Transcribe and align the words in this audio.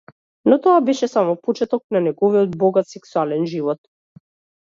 Но 0.51 0.55
тоа 0.61 0.77
беше 0.85 1.09
само 1.11 1.35
почеток 1.47 1.83
на 1.97 2.01
неговиот 2.05 2.57
богат 2.63 2.89
сексуален 2.95 3.47
живот. 3.53 3.79